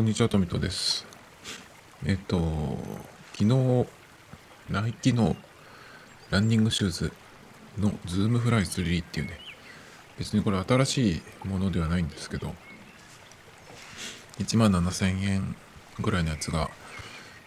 [0.00, 1.04] こんにちは、トミトです。
[2.06, 2.38] えっと、
[3.34, 3.86] 昨日、
[4.70, 5.36] ナイキの
[6.30, 7.12] ランニングシューズ
[7.76, 9.38] の Zoom Fly 3っていうね、
[10.18, 12.54] 別にこれ新しいものではないんですけど、
[14.38, 15.54] 1万7000円
[16.00, 16.70] ぐらいのやつが、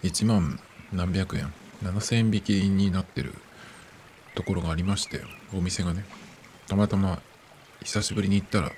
[0.04, 0.60] 1万
[0.92, 3.34] 何百円、7000円引きになってる
[4.36, 5.22] ところがありまして、
[5.56, 6.06] お店がね、
[6.68, 7.20] たまたま
[7.82, 8.72] 久しぶりに行ったら、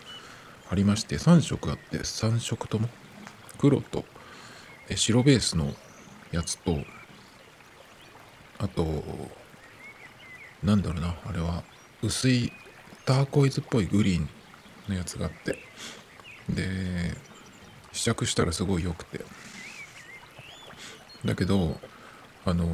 [0.69, 2.87] ありまして3色あって3色とも
[3.55, 4.05] 黒と
[4.95, 5.73] 白ベースの
[6.31, 6.77] やつと
[8.59, 9.03] あと
[10.63, 11.63] なんだろうなあれは
[12.01, 12.51] 薄い
[13.05, 14.29] ターコイズっぽいグリーン
[14.87, 15.59] のやつがあって
[16.49, 17.15] で
[17.91, 19.23] 試着したらすごい良くて。
[21.25, 21.79] だけど
[22.45, 22.65] あの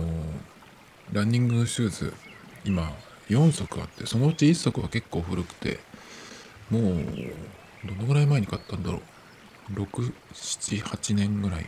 [1.13, 2.13] ランニングシューズ
[2.65, 2.91] 今
[3.29, 5.79] 4足あってそのうち1足は結構古くて
[6.69, 6.83] もう
[7.85, 9.01] どのぐらい前に買ったんだろう。
[9.73, 11.65] 678年ぐらい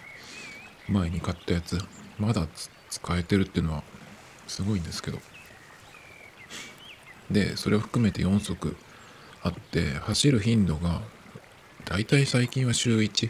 [0.89, 1.77] 前に買ったやつ
[2.19, 2.47] まだ
[2.89, 3.83] 使えてるっていうのは
[4.47, 5.19] すごいんですけど
[7.31, 8.75] でそれを含めて4足
[9.41, 11.01] あって走る頻度が
[11.85, 13.29] だいたい最近は週1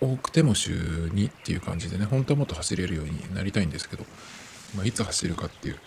[0.00, 4.04] 多くても週2っていう感じでね本当はもっと走れるようになりたいんですけど、
[4.76, 5.78] まあ、いつ走るかっていう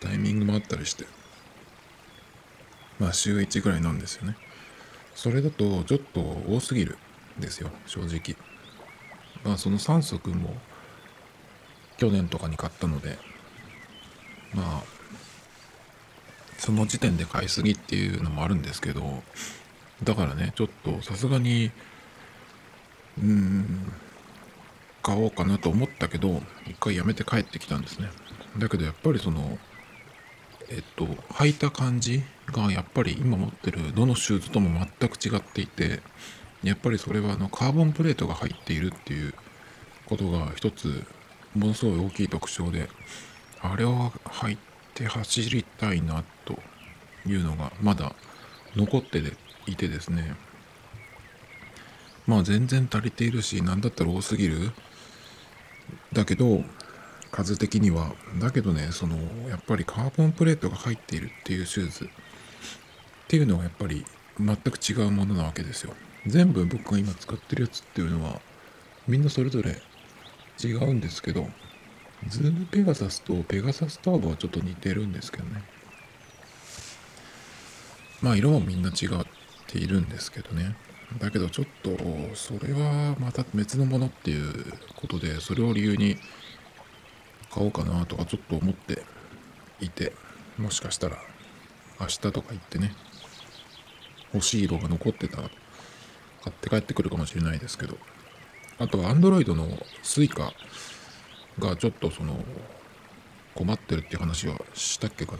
[0.00, 1.04] タイミングもあったりして
[2.98, 4.36] まあ週1ぐらいなんですよね。
[5.14, 6.98] それだとちょっと多すぎる
[7.38, 8.36] んですよ、正直。
[9.44, 10.54] まあその3足も
[11.96, 13.18] 去年とかに買ったので、
[14.54, 14.82] まあ
[16.58, 19.22] その時点で買いすぎっていうのもあるんですけど、
[20.02, 21.70] だからね、ちょっとさすがに、
[23.18, 23.92] うーん、
[25.02, 28.08] 買おうかなと思ったけど、一回やめて帰ってきたんですね。
[28.58, 29.58] だけどやっぱりその、
[30.70, 31.04] えっと、
[31.34, 32.22] 履いた感じ
[32.62, 36.00] がやっぱり今持ってるどのシューズとも全く違っていて
[36.62, 39.34] やっぱりそれはあのカーボンプレートが入っているっていう
[40.06, 41.04] ことが一つ
[41.54, 42.88] ものすごい大きい特徴で
[43.60, 44.58] あれを履い
[44.94, 46.58] て走りたいなと
[47.26, 48.14] いうのがまだ
[48.76, 49.22] 残って
[49.66, 50.34] いてですね。
[52.26, 54.72] まあ全然足りているし何だったら多すぎる。
[56.12, 56.62] だけど
[57.30, 58.12] 数的には。
[58.40, 59.16] だけどねその
[59.48, 62.10] やっぱりカーボンプレートが入っているっていうシューズ。
[63.34, 64.04] っていうのはやっぱり
[64.38, 65.92] 全く違うものなわけですよ。
[66.24, 68.40] 全部僕が今使ってるやつっていうのは
[69.08, 69.82] みんなそれぞれ
[70.62, 71.48] 違うんですけど
[72.28, 75.64] ズームペガサスとペガサスターボはちょっと似てるんですけどね。
[78.22, 79.26] まあ色もみんな違っ
[79.66, 80.76] ているんですけどね。
[81.18, 81.90] だけどちょっと
[82.36, 86.18] それはまた別のものっていうことでそれを理由に
[87.50, 89.02] 買おうかなとかちょっと思って
[89.80, 90.12] いて
[90.56, 91.18] もしかしたら
[92.00, 92.94] 明日とか行ってね。
[94.34, 95.50] 欲しい色が残ってたら
[96.42, 97.96] 買って帰ってくるかもしれないですけど
[98.78, 99.68] あとは Android の
[100.02, 100.52] Suica
[101.58, 102.44] がちょっとその
[103.54, 105.38] 困ってるっていう話はしたっけかな。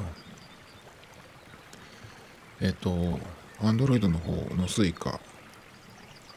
[2.61, 3.19] えっ、と
[3.61, 5.19] Android の方の Suica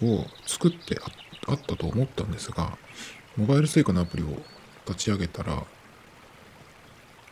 [0.02, 1.00] を作って
[1.48, 2.78] あったと思ったんですが
[3.36, 4.28] モバイル Suica のアプリを
[4.88, 5.64] 立ち上げたら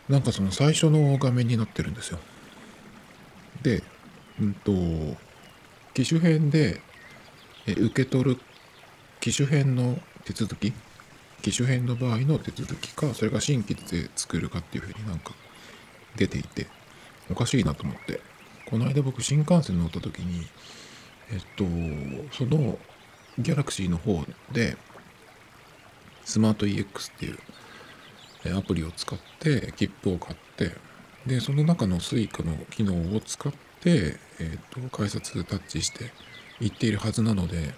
[0.08, 2.20] なんかその最初の画面になってるんですよ。
[3.64, 3.82] で
[4.40, 4.72] うんと
[5.94, 6.82] 機種編で
[7.68, 8.40] え受け取る
[9.20, 10.74] 機種編の手続き？
[11.42, 15.34] 機種編の場合の手続きかそれが新規で作るかっていうふうになんか
[16.16, 16.68] 出ていて
[17.30, 18.22] おかしいなと思って。
[18.68, 20.44] この間僕新幹線乗った時に
[21.32, 21.66] えっと
[22.36, 22.80] その
[23.38, 24.76] ギャラクシーの方で
[26.24, 27.32] スマート EX ってい
[28.52, 30.72] うアプリを使って切符を買って
[31.28, 33.54] でその中の Suica の機能を使っ、
[33.86, 36.12] えー、と改札タッチして
[36.60, 37.74] 行っているはずなので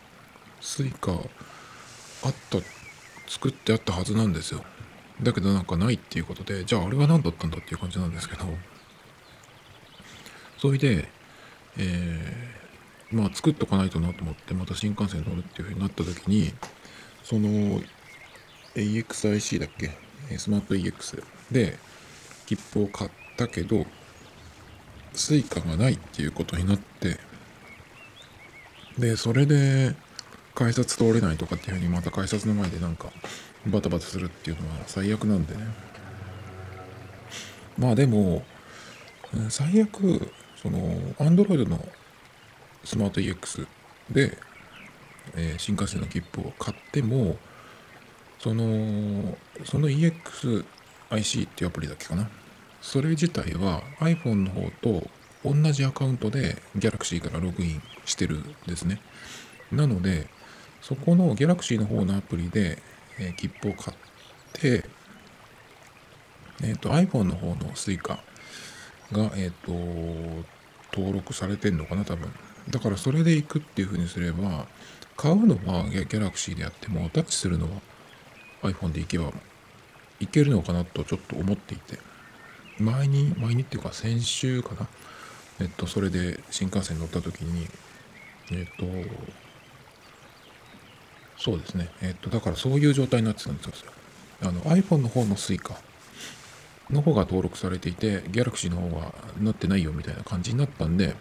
[0.62, 1.30] Suica
[2.24, 2.58] あった
[3.28, 4.64] 作ってあったはずなんですよ。
[5.22, 8.46] だけどなんかないっていうことでじゃああれは何だったんだっていう感じなんですけど。
[10.58, 11.10] それで
[11.78, 16.52] えーまあ作っとかないとなと思ってまた新幹線乗るっていうふうになった時に
[17.24, 17.82] その
[18.76, 19.92] EXIC だっけ？
[20.38, 21.78] スマート EX で
[22.46, 23.86] 切符を買ったけど
[25.18, 27.18] Suica がないっていうことになって
[28.98, 29.96] でそれで
[30.56, 33.12] 改札通れないとかっていうふうにまた改札の前でなんか
[33.68, 35.62] バタバタするっていうのは最悪なんでね。
[37.78, 38.44] まあでも
[39.50, 40.80] 最悪その
[41.20, 41.86] Android の
[42.84, 43.68] スマート EX
[44.10, 44.38] で、
[45.36, 47.38] えー新幹線の切符を買っても
[48.40, 50.64] そのその EXIC
[51.48, 52.30] っていうアプリだっけかな。
[52.88, 55.10] それ自体は iPhone の方と
[55.44, 59.02] 同じアカウントで Galaxy からログインしてるんですね。
[59.74, 60.30] なので
[60.82, 62.82] そこのギャラクシーの方のアプリで、
[63.20, 63.98] えー、切符を買っ
[64.54, 64.86] て、
[66.64, 68.20] えーと、iPhone の方の Suica
[69.12, 70.46] が、えーと、
[70.98, 72.32] 登録されてんのかな多分。
[72.70, 74.66] だからそれで行くっていう風にすれば
[75.18, 77.82] 買うのはギャラクシーでやってもタッチするのは
[78.62, 79.34] iPhone で行けば
[80.22, 82.00] いけるのかなとちょっと思っていて。
[82.80, 84.88] 前に前にっていうか先週かな？
[85.60, 87.68] えっとそれで新幹線乗った時に
[88.52, 88.86] えっと
[91.38, 91.90] そうですね。
[92.02, 93.92] えっとだからそういう状態になってたんですよ。
[94.42, 95.76] あの iPhone の方の Suica
[96.90, 101.16] の方が登録されていて Galaxy の方がなってないよみたいな感じになったんで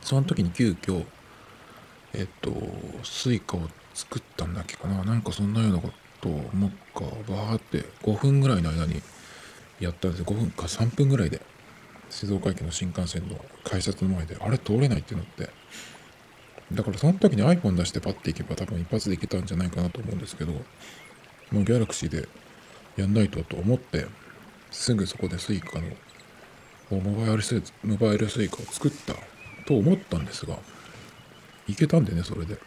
[0.00, 1.04] その時に急遽
[2.12, 2.50] えっと
[3.02, 5.04] Suica を作ったんだっけかな？
[5.04, 5.90] なんかそんなようなこ
[6.20, 9.02] とをもう一回バーって5分ぐらいの間に
[9.84, 10.26] やったんですよ。
[10.26, 11.40] 5分か3分ぐらいで。
[12.10, 14.36] 静岡駅の新幹線の改札の前で。
[14.38, 15.48] あれ通れないってなって。
[16.74, 20.60] だからその時に iPhone 出してパッていけば多分一発でいけたんじゃないかなと思うんですけども
[21.52, 22.28] う Galaxy で
[22.96, 24.06] やんないとと思って
[24.70, 25.82] すぐそこで Suica
[26.90, 29.14] のモバイルスモバイル Suica を作った
[29.66, 30.56] と思ったんですが
[31.68, 32.58] いけたんでねそれで。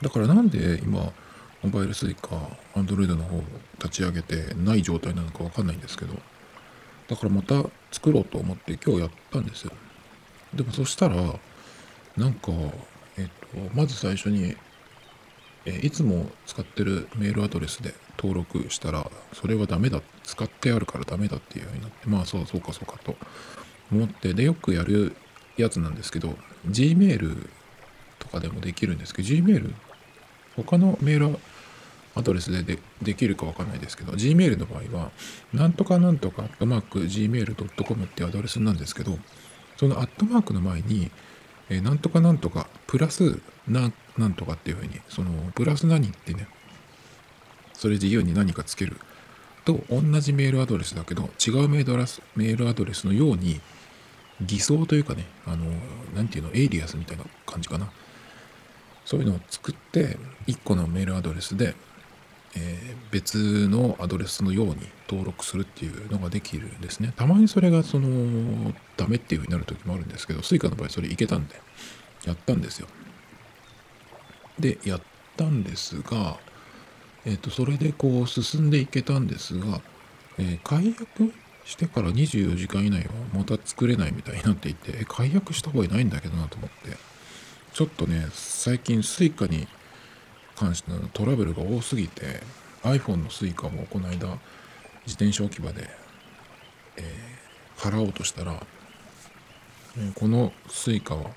[0.00, 1.12] だからなんで今
[1.62, 2.38] モバイル Suica
[2.74, 3.42] Android の方を
[3.78, 6.14] 立ち上げてない状態なのかわかんないんですけど
[7.08, 9.72] だからまた作ろうと思って今日やったんですよ。
[10.54, 11.16] でもそしたら
[12.16, 12.52] なんか
[13.16, 13.30] えっと
[13.74, 14.56] まず最初に
[15.64, 23.16] えいつも使ってるメールアドレスで登録したらそれはダメだ使ってあるからダメだっていう風になってまあそうそうかそうかと
[23.90, 25.14] 思ってでよくやる
[25.56, 26.36] やつなんですけど
[26.68, 27.46] Gmail
[28.18, 29.74] とかでもできるんですけど Gmail
[30.56, 31.38] 他のメール
[32.14, 35.10] アドレスででできるかわかんないですけど Gmail の場合は
[35.52, 39.18] なんとかなんとかアットマーク Gmail.com っていうアドレスなんですけど
[39.76, 41.10] そのアットマークの前に
[41.72, 46.46] えー、なんとかなんとかプラスななんとかっていうふうにそのプラス何ってね
[47.72, 48.98] それ自由に何かつける
[49.64, 53.60] と同じメールアドレスだけど違うメールアドレスメールアドレスのように
[54.42, 55.64] 偽装というかねあの
[56.14, 57.90] 何ていうのエイリアスみたいな感じかな。
[59.04, 60.16] そういうのを作って
[60.46, 61.74] 1個のメールアドレスで
[62.56, 64.76] え、別のアドレスのように
[65.08, 67.12] 登録するっていうのができるんですね。
[67.16, 71.54] たまにそれがそのダメっていう風になる時もあるんですけど、Suica の場合それいけたんで、
[72.26, 72.86] やったんですよ。
[74.58, 75.00] で、やっ
[75.36, 76.38] たんですが、
[77.24, 79.80] えっ、ー、と、それでこう進んでいけたんですが、
[80.38, 81.32] えー、解約
[81.64, 86.96] してから24時間以内はまた作れないみたいになっていて、解約した方がいないんだけどなと思って、
[87.72, 89.66] ちょっとね、最近 Suica に
[90.56, 92.40] 関してのトラブルが多すぎて
[92.82, 94.28] iPhone の Suica もこの間
[95.06, 95.88] 自転車置き場で、
[96.96, 98.54] えー、払おうとしたら、
[99.98, 101.30] えー、この Suica は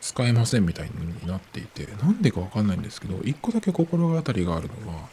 [0.00, 5.08] 使えませんみたいになっていてなんでかわかんないんですけど1個だけ心当たりがあるのは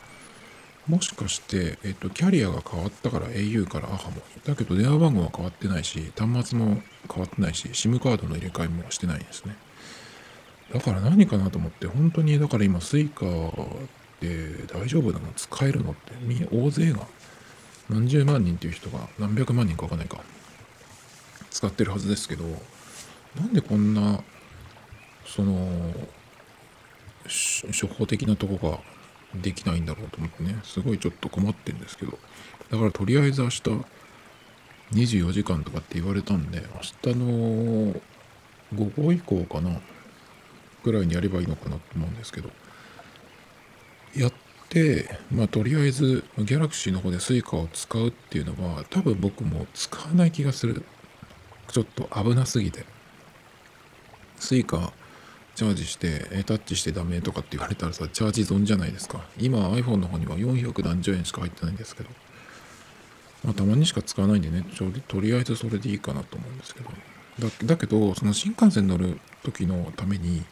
[0.88, 4.22] もしかして、えっ、と、キャリアが変わったから au から AHA も。
[4.46, 6.82] だけど電話番号は変わってないし、端末も
[7.14, 9.58] 変わってないし、SIM カードの入れ替えもしてないんですね。
[10.74, 13.30] だから何かなと思って、本当に、だから今、 Suica っ
[14.20, 14.28] て
[14.74, 15.32] 大丈夫なの？
[15.36, 16.14] 使えるのって、
[16.52, 17.08] 大勢が、
[17.90, 20.22] 何十万人っていう人が、何百万人かわかんないか、
[21.50, 22.44] 使ってるはずですけど、
[23.36, 24.22] なんでこんな、
[25.26, 25.94] その、
[27.26, 28.80] 初歩的なとこが
[29.42, 32.18] できないんだろうと思ってね、すごいちょっと困ってるんですけど、
[32.72, 33.62] だからとりあえず明日、
[34.92, 36.64] 24時間とかって言われたんで、
[37.06, 38.02] 明日の
[38.76, 39.82] 午後以降かな、
[40.88, 42.50] ぐらいにやればいいのかなと思うんですけど。
[44.16, 44.34] やっ
[44.70, 50.84] てまあとりあえず Galaxy の方で Suica を使うっていうのは多分僕も使わない気がする。
[51.70, 52.86] ちょっと危なすぎて。
[54.40, 54.92] Suica
[55.56, 59.26] チャージしてタッチしてダメとかって言われたらさチャージ損じゃないですか。
[59.40, 62.10] 今 iPhone の方には400何十円しか入ってないんですけど。
[63.44, 64.66] まあたまにしか使わないんでね。
[64.76, 66.90] ちょとりあえずそれでいいかなと思うんですけど。
[67.40, 70.44] だだけどその新幹線乗る時のために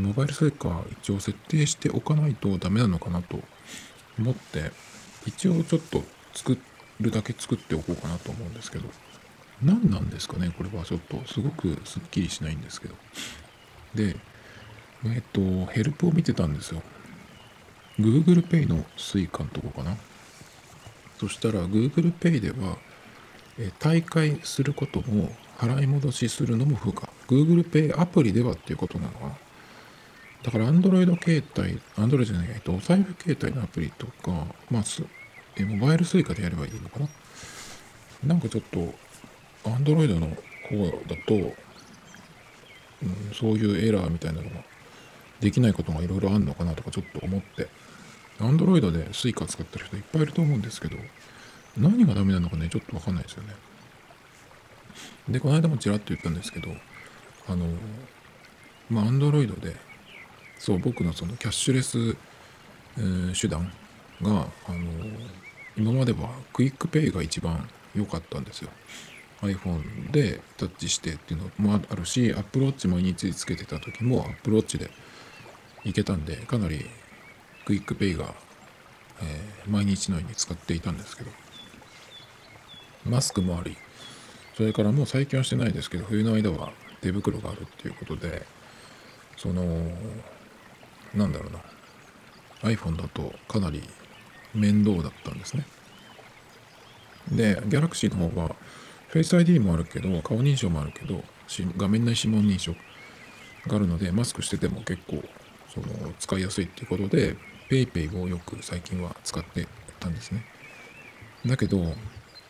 [0.00, 3.40] モバイルスイカ一応設定しておかないとダメなのかなと
[4.18, 4.72] 思って
[5.26, 6.56] 一応ちょっと作
[7.00, 8.88] るだけ作っておこうかなと思うんですけど
[9.62, 12.94] 何なんですかねこれはちょっとすごくすっきりしないんですけど。
[13.94, 14.16] で
[15.04, 16.82] えっとヘルプを見てたんですよ。
[17.98, 19.96] Google Pay の Suica のとこかな。
[21.18, 22.78] そしたら Google Pay では
[23.78, 27.08] 大会することも払い戻しするのも不可。
[27.28, 29.38] Google Pay アプリではっていうことなのかな。
[30.42, 35.02] だから Android 携帯、Android じゃない、えっと、お財布携帯のアプリとか、まあ、す
[35.56, 37.08] えモバイル Suica でやればいいのかな？
[38.26, 38.78] なんかちょっと、
[39.68, 44.56] Android の方だと、うん、そういうエラーみたいなのが
[45.40, 47.68] できないことがいろいろあるのかなとかちょっと思って
[48.38, 50.96] Android で Suica 使ってる人いっぱいいると思うんですけど
[51.76, 53.54] 何がダメなのかねちょっとわかんないですよね。
[55.28, 56.68] でこの間もちらっと言ったんですけど
[57.48, 57.66] あの
[58.90, 59.76] まあ Android で
[60.62, 62.16] そう僕のそのキャッシュレス、
[62.96, 63.72] えー、手段
[64.22, 64.78] があの
[65.76, 68.70] 今までは QUICPay が一番良かったんですよ。
[69.40, 74.88] iPhone でタッチしてっていうのもあるし Apple Watch 毎日つけてた時も Apple Watch で
[75.84, 76.86] いけたんでかなり
[77.66, 78.32] QUICPay が、
[79.20, 81.30] えー、毎日のように使っていたんですけど。
[83.04, 83.76] マスクもあり
[84.56, 88.46] それからもう最近はしてないですけど冬の間は手袋があるっていうことで
[89.36, 89.64] その
[91.14, 91.60] なんだろうな。
[92.62, 93.82] iPhone だとかなり
[94.54, 95.66] 面倒だったんですね。
[97.30, 98.56] で Galaxy の方は
[99.12, 101.22] Face ID もあるけど顔認証もあるけど
[101.76, 102.72] 画面内指紋認証
[103.66, 105.22] があるのでマスクしてても結構
[105.72, 107.36] その使いやすいっていうことで
[107.70, 109.66] PayPay をよく最近は使って
[110.00, 110.44] たんですね。
[111.46, 111.94] だけど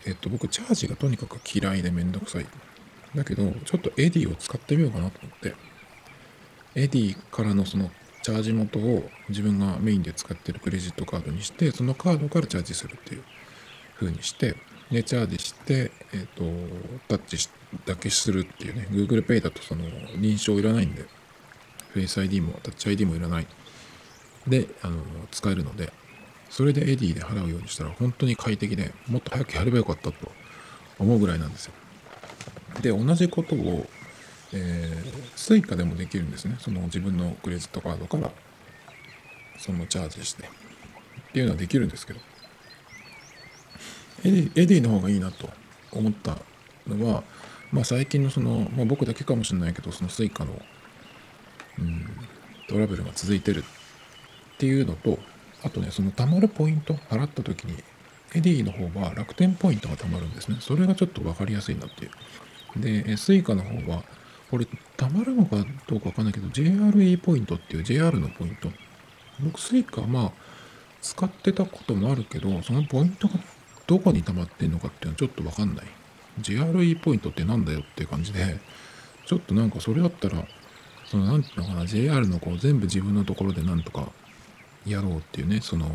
[0.06, 2.46] えっと僕チャージがとにかく嫌いでめんどくさい。
[3.14, 5.54] だけどちょっと Edy を使ってみようかなと思って。
[6.74, 7.90] Edy からのその
[8.22, 13.24] チャージ元を自分がメインで使ってるクレジットカードにしてそのカードからチャージするっていう
[13.96, 14.56] 風にして
[14.90, 16.44] でチャージして、えっ、ー、と
[17.08, 17.48] タッチ
[17.86, 19.84] だけするっていうね Google Pay だとその
[20.18, 21.06] 認証いらないんで
[21.94, 23.46] Face ID もタッチ ID もいらない。
[24.46, 25.92] であの使えるので
[26.50, 30.30] それで Edy で払うようにしたら本当に快適でもっと早くやればよかったと
[30.98, 31.72] 思うぐらいなんですよ。
[32.82, 33.86] で同じことを、
[34.54, 36.56] えー、Suica でもできるんですね。
[36.60, 38.30] その自分のクレジットカードから
[39.58, 40.44] そのチャージして。
[40.44, 40.46] っ
[41.32, 42.20] ていうのはできるんですけど。
[44.24, 45.50] Edy Edy の方がいいなと
[45.90, 46.36] 思った
[46.86, 47.24] のは、
[47.72, 50.62] まあ、最近のその、まあ、僕だけかもしれないけどその Suica の、
[51.80, 52.06] うん、
[52.68, 53.64] トラブルが続いてる。
[53.64, 55.18] っていうのと
[55.64, 57.82] あとねその貯まるポイント払った時に
[58.34, 60.56] エディの方は楽天ポイントが貯まるんですね。
[60.60, 62.80] それがちょっと分かりやすいなっていう。
[62.80, 64.04] で、Suica の方は、
[64.52, 64.66] これ、
[64.98, 65.56] たまるのか
[65.86, 68.68] どうかわかんないけど、JRE ポイントっていう JR のポイント。
[69.40, 70.32] 僕、Suica、まあ、
[71.00, 73.34] 使ってたこともあるけど、そのポイントが
[73.86, 75.86] どこに溜まってんのかっていうのはちょっとわかんない。
[76.42, 78.60] JRE ポイントってなんだよっていう感じで、
[79.24, 80.46] ちょっとなんかそれだったら、
[81.06, 84.12] その、なんていうのかな、JR のこう、全部自分のところでなんとか
[84.84, 85.90] やろうっていうね、その、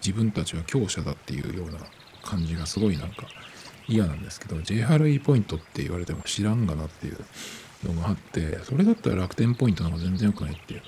[0.00, 1.78] 自分たちは強者だっていうような
[2.22, 3.26] 感じがすごいなんか
[3.88, 7.18] 嫌なんですけど JRE ポイントって言われても知らんがなっていう
[7.84, 10.82] のがあってそれだったら楽天ポイントの方が全然良くないっていう。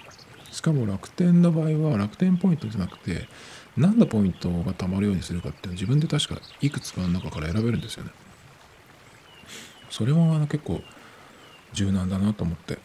[0.51, 3.29] しかも楽天の場合は楽天ポイントじゃなくて
[3.77, 8.11] 何のポイントが貯まるようにするかっていうの自分で確かいくつかの中から選べるんですよね。
[9.91, 10.81] それは結構
[11.73, 12.79] 柔軟だなと思って。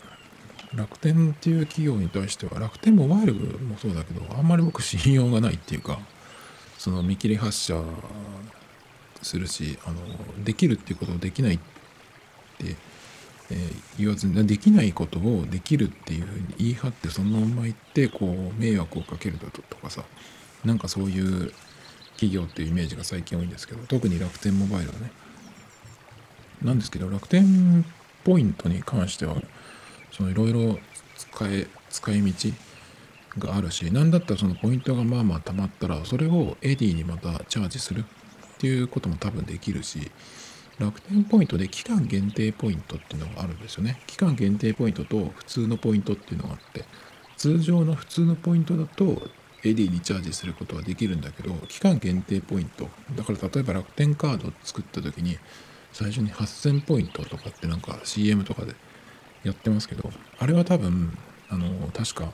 [0.75, 5.99] 楽天っていう企業に対しては楽天モバイルもそうだけどあんまり僕信用がないっていうか
[6.79, 7.75] その見切り発車
[9.23, 12.75] するしあのできるっていうことをできないって、
[13.51, 20.03] えー、言わずにできないことをできるっていうふうに言い張ってそのまま言ってこう迷惑をかけるだとかさ
[20.65, 21.51] なんかそういう
[22.13, 25.11] 企業っていうイメージが最近多いんですけど特に楽天モバイルはね
[26.61, 27.85] なんですけど楽天
[28.23, 29.35] ポイントに関しては
[30.11, 30.79] そのいろいろ
[31.17, 32.49] 使え使い道
[33.39, 38.05] があるし何だったらそのポイントがまあまあたまったらそれをエディにまたチャージする。
[38.63, 40.09] ていうことも多分できるし
[40.79, 44.01] 楽天ポイントで期間限定ポイントっていうのがあるんですよね。
[44.07, 46.85] 期間限定ポイントと普通のポイントっていうのがあって
[47.35, 49.27] 通常の普通のポイントだと
[49.63, 52.87] AD にチャージすることはできるんだけど期間限定ポイント。
[53.17, 55.37] だから例えば楽天カードを作った時に
[55.91, 58.73] 最初に8000ポイントとかってなんか CM とかで
[59.43, 61.15] やってますけどあれは多分
[61.49, 62.31] あの確か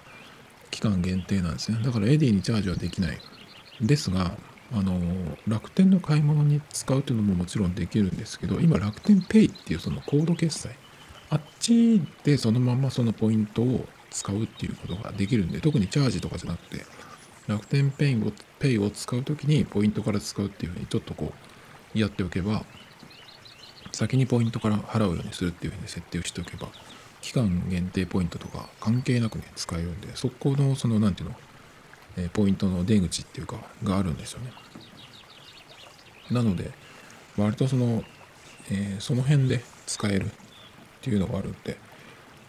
[0.69, 1.79] 期間限定なんですね。
[1.83, 3.17] だから AD にチャージはできない。
[3.81, 4.35] ですが
[4.71, 4.99] あの
[5.47, 10.75] 楽天の買い物に使うというのももちろんできるんですけど今楽天ペイっていうそのコード決済
[11.31, 16.85] あっちでそのままそのポイントを使うっていうことができるんで特にチャージとかじゃなくて
[17.47, 21.33] 楽天ペイをペイを使う時にポイントから使うっていうふうにちょっとこ
[21.95, 22.63] うやっておけば
[23.91, 26.67] 先にポイントから払うようにするっていうふうに設定をしておけば
[27.21, 31.35] 期間限定ポイントとか関係なくね使えるんでそこのその何ていうの
[32.17, 34.51] えポイントの出口っていうかがあるんですよね。
[36.31, 36.71] なので
[37.37, 38.03] 割とその、
[38.71, 40.29] えー、その辺で使えるっ
[41.01, 41.77] ていうのがあるんで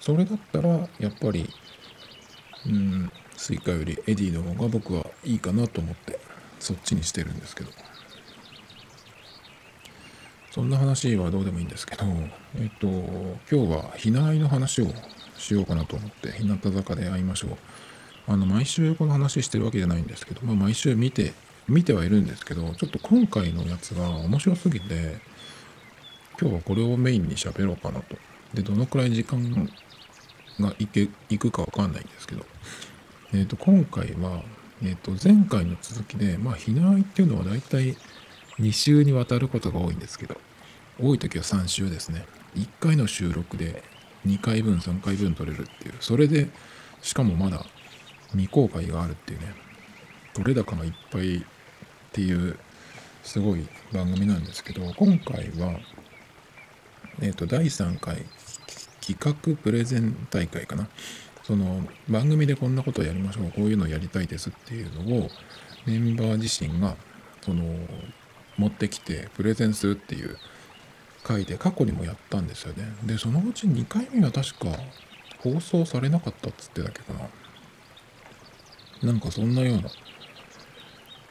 [0.01, 1.49] それだったらやっぱり
[2.67, 6.19] うん Suica より Edy の方が僕はいいかなと思って
[6.59, 7.71] そっちにしてるんですけど
[10.51, 12.05] そんな話はどうでもいいんですけど
[12.57, 14.89] えっと今日はひなあいの話を
[15.39, 17.51] しようかなと思って日向坂で会いましょう
[18.31, 21.33] あの毎週この話してるわけじゃないんですけど、まあ、毎週見て
[21.69, 25.17] 見てはいるんですけどちょっと今回のやつが面白すぎて
[26.41, 28.17] 今日はこれをメインに喋ろうかなと。
[28.55, 29.69] でどのくらい時間
[30.61, 32.47] がいけいくかわかんないんですけど。
[33.33, 34.43] えっ、ー、と今回は
[34.83, 37.97] えっ、ー、と前回の続きでまあひなあいっていうのは大体
[38.61, 40.37] 2週にわたることが多いんですけど
[41.01, 42.25] 多い時は3週ですね。
[42.55, 43.83] 1回の収録で
[44.25, 45.95] 2回分3回分撮れるっていう。
[45.99, 46.49] それで
[47.03, 47.67] しかもまだ
[48.33, 49.55] 未公開があるっていうね
[50.35, 51.43] 取れ高がいっぱいっ
[52.13, 52.59] ていう
[53.23, 55.79] すごい番組なんですけど今回は
[57.21, 58.25] えっ、ー、と第3回
[59.01, 60.89] 企画プレゼン大会かな。
[61.43, 65.29] その番組でこんなことをやりましょうこういうのやりたいですっていうのを
[65.85, 66.95] メンバー自身が
[67.43, 67.65] その
[68.57, 70.37] 持ってきてプレゼンするっていう
[71.25, 72.85] 回で過去にもやったんですよね。
[73.05, 74.79] でそのうち2回目は確か
[75.39, 77.29] 放送されなかったっつってたけどな。
[79.03, 79.91] なんかそんなような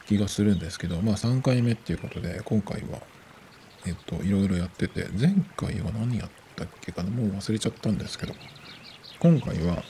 [0.08, 3.00] 気がするんですけどまあ3回目っていうことで今回は
[3.86, 8.34] えっといろいろやってて前回は何やったっけかなもう忘れちゃったんですけど
[9.20, 9.84] 今回は、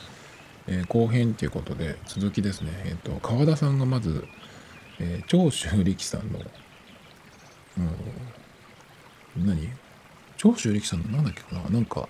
[0.68, 2.72] えー、後編っていうことで続きですね。
[2.86, 4.26] えっと川田さんがまず、
[5.00, 6.40] えー、長州力さんの
[9.38, 9.70] うん何？
[10.36, 11.70] 長州力さんのなんだっけかな？
[11.70, 12.10] なんか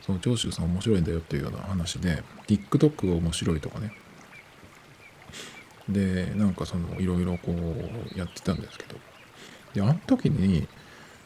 [0.00, 3.92] その長州さん面白いんだよっていうような話で TikTok が面白いとかね。
[5.88, 8.96] でなんかそのいろいろこうやってたんですけど。
[9.74, 10.66] であの時に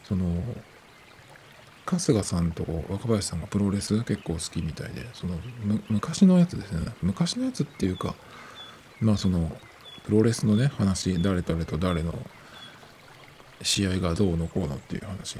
[0.03, 0.43] その
[1.85, 5.37] 春日さんと若林さんがプロレス結構好きみたいでその
[5.89, 6.93] 昔のやつですね。
[7.01, 8.15] 昔のやつっていうか
[8.99, 9.51] まあその
[10.05, 12.13] プロレスのね話誰々と誰の
[13.61, 15.39] 試合がどうのこうのっていう話。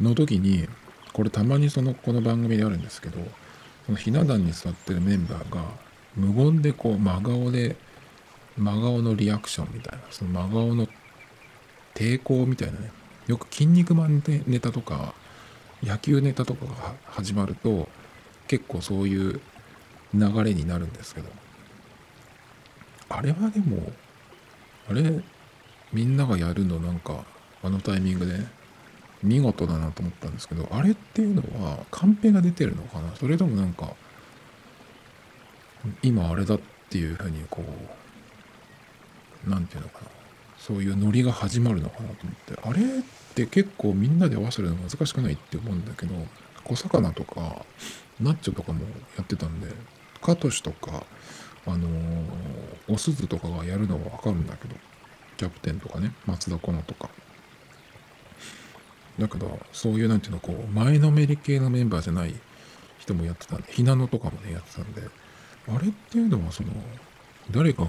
[0.00, 0.68] の時に
[1.12, 3.18] これたまにそのこの番組であるんですけど
[3.86, 5.62] そのひな壇に座ってるメンバーが
[6.16, 7.76] 無言でこう真顔で
[8.56, 10.88] 真顔のリアクションみたいなその真顔の
[11.94, 12.90] 抵抗みたいなね。
[13.26, 15.14] よく「筋肉マン」ネタとか
[15.82, 17.88] 野球ネタとかが始まると
[18.48, 19.40] 結構そういう
[20.14, 21.28] 流れになるんですけど。
[23.14, 23.92] あれはでも
[24.88, 25.20] あれ
[25.92, 27.26] みんながやるのなんか
[27.62, 28.40] あのタイミングで
[29.22, 33.14] 見事だなと思ったんですけどあれっていうのはカンペが出てるのかな？
[33.16, 33.94] それともなんか
[36.02, 37.66] 今あれだっていうふうにこう
[39.46, 40.06] 何て言うのかな。
[40.58, 42.60] そういうノリが始まるのかなと思って。
[42.62, 43.02] あれっ
[43.34, 46.14] て結構みんなで合わせるの難しくないって思うんだけど
[46.64, 47.64] 小魚とか
[48.20, 48.84] ナッチョとかも
[49.16, 49.68] やってたんで
[50.20, 51.04] カトシとか
[51.66, 51.90] あのー、
[52.88, 54.74] おすずとかがやるのはわかるんだけど
[55.36, 57.08] キャプテンとかね松田好花とか。
[59.18, 62.34] だけどそういうなんていうのこう前のめり系のメンバーじゃない
[62.98, 66.70] 人もやってたんでひなのとかもねやってたんであれっていうのはその
[67.50, 67.88] 誰かが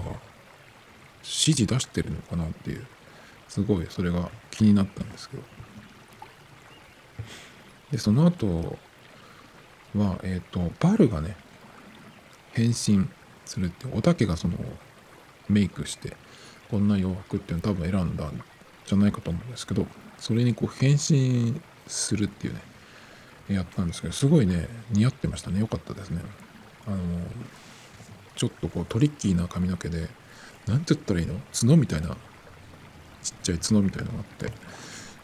[1.24, 2.86] 指示出してるのかなっていう
[3.48, 5.42] すごいそれが気になったんですけど。
[7.90, 8.76] でその後
[9.94, 11.36] はえっ、ー、とバルがね
[12.52, 13.08] 変身
[13.44, 14.58] するっておたけがその
[15.48, 16.16] メイクして
[16.70, 18.42] こんな洋服っていうの多分選んだん
[18.86, 19.86] じゃないかと思うんですけど
[20.18, 22.60] それにこう変身するっていうね
[23.48, 25.60] やったんですけどすごいね似合ってましたね。
[25.60, 26.20] 良かったですね。
[26.86, 26.96] あの
[28.36, 30.08] ちょっとこうトリッキーな髪の毛で
[30.66, 31.34] 何て言ったらいいの？
[31.52, 32.16] 角みたいな。
[33.22, 34.52] ちっちゃい角みたいなのがあって。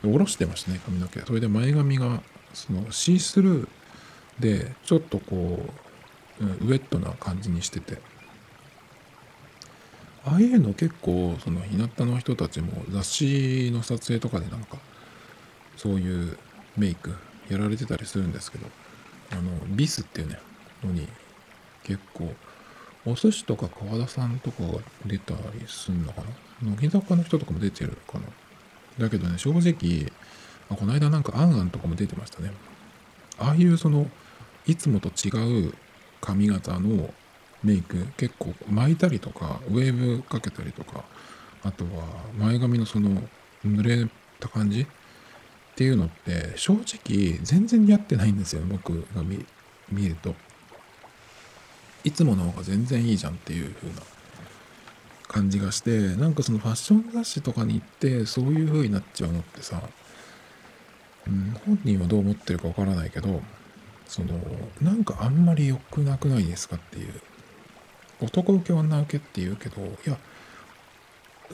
[0.03, 1.20] 下ろしてましたね髪の毛。
[1.20, 2.22] それで前髪が
[2.55, 3.68] そのシースルー
[4.38, 5.62] でちょっとこ
[6.40, 7.98] う、ウェットな感じにしてて。
[10.24, 14.76] ああいうの結構その日向の人たちも雑誌の撮影とかでなんか
[15.79, 16.37] そういう
[16.76, 17.14] メイク
[17.48, 18.66] やられてたりするんですけど
[19.33, 20.38] あのビスっていうね
[20.85, 21.09] のに
[21.85, 22.35] 結構
[23.06, 26.22] お寿司とか川田さんとかが出たりすんのか
[26.62, 26.70] な？
[26.70, 28.24] 乃木坂の人とかも出てるかな？
[28.98, 30.12] だけどね、正直、
[30.68, 32.52] あこの間なんかあんあんとかも出てましたね。
[33.38, 34.06] ああいうその、
[34.66, 35.72] いつもと違う
[36.20, 37.14] 髪型の
[37.62, 41.04] メイク結構巻いたりとか、ウェーブかけたりとか、
[41.62, 42.04] あとは
[42.38, 43.22] 前髪のその
[43.64, 44.82] 濡れた感じ？
[44.82, 44.86] っ
[45.76, 49.22] ていうのって正直全然似合ってないんですよ、僕が
[49.90, 50.34] 見ると。
[52.04, 53.94] いつもの方が全然いいじゃんっていう風な
[55.28, 59.82] 感じがしてなんかそのファッション雑誌とかに行ってそういう風になっちゃうのってさ、
[61.26, 63.40] うん、本人はどう思ってるかわからないけど
[64.08, 64.28] その
[64.82, 67.20] なんかあんまり良くなくないですかっていう。
[68.22, 70.18] 男受け女受けって言うけどいや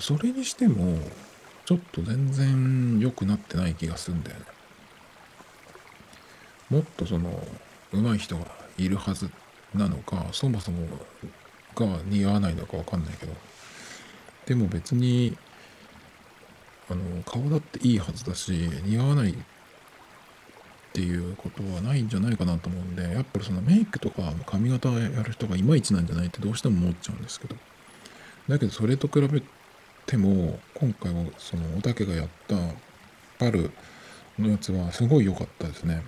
[0.01, 0.99] それにしても
[1.65, 4.45] ちょっと全然良くなってない気がするんだよね。
[6.71, 7.31] もっとその
[7.93, 9.31] 上手い人がいるはず
[9.75, 10.87] なのかそもそも
[11.75, 13.33] が似合わないのか分かんないけど。
[14.47, 15.37] でも別に
[16.89, 18.53] あの顔だっていいはずだし
[18.85, 19.35] 似合わないっ
[20.93, 27.57] ていうことはないんじゃないかなと思うんでやっぱりそのメイクとか髪型やる人がいまいちなんじゃないってどうしても思っちゃうんですけど。
[28.49, 29.43] だけどそれと比べ
[30.07, 32.57] ても今回はそのおたけがやった
[33.39, 33.73] パル
[34.39, 36.03] のやつはすごい良かったですね。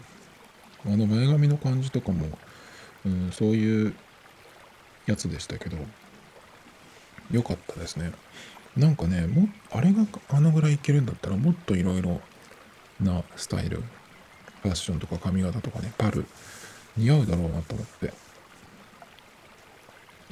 [0.86, 2.38] あの前髪の感じとかも、
[3.08, 3.94] うん、そういう
[5.06, 5.78] やつでしたけど
[7.30, 8.12] 良かったですね。
[8.76, 12.20] なんかねもあれがあのぐらいいけるんだったらもっといろいろ
[13.00, 13.82] なスタイル
[14.62, 16.26] ファッションとか髪型とかねパル
[16.96, 18.12] 似合うだろうなと思って。